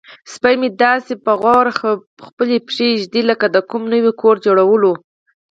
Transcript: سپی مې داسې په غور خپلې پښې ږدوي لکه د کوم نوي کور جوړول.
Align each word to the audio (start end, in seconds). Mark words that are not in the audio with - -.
سپی 0.33 0.55
مې 0.59 0.69
داسې 0.83 1.13
په 1.25 1.31
غور 1.41 1.65
خپلې 2.25 2.57
پښې 2.67 2.89
ږدوي 3.01 3.23
لکه 3.31 3.45
د 3.49 3.57
کوم 3.69 3.83
نوي 3.93 4.11
کور 4.21 4.35
جوړول. 4.45 4.83